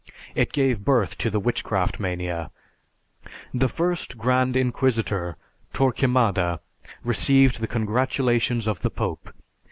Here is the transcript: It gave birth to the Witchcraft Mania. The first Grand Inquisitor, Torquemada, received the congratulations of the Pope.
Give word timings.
It 0.33 0.51
gave 0.51 0.83
birth 0.83 1.15
to 1.19 1.29
the 1.29 1.39
Witchcraft 1.39 1.99
Mania. 1.99 2.49
The 3.53 3.69
first 3.69 4.17
Grand 4.17 4.57
Inquisitor, 4.57 5.37
Torquemada, 5.73 6.59
received 7.03 7.61
the 7.61 7.67
congratulations 7.67 8.65
of 8.67 8.79
the 8.79 8.89
Pope. 8.89 9.31